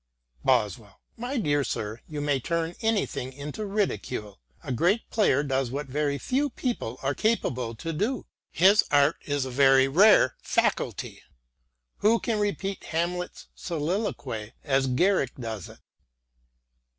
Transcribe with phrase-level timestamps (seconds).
[0.43, 4.39] Boswell:" My dear sir, you may turn anything into ridicule...
[4.63, 9.45] a great player does what very few people are capable to do: his art is
[9.45, 11.21] a very rare faculty.
[11.97, 15.77] Who can repeat Hamlet's soliloquy as Garrick does it